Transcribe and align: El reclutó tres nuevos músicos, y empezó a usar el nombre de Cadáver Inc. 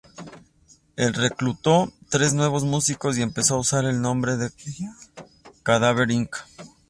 El 0.95 1.13
reclutó 1.13 1.93
tres 2.09 2.33
nuevos 2.33 2.63
músicos, 2.63 3.19
y 3.19 3.21
empezó 3.21 3.53
a 3.53 3.59
usar 3.59 3.85
el 3.85 4.01
nombre 4.01 4.35
de 4.35 4.49
Cadáver 5.61 6.09
Inc. 6.09 6.37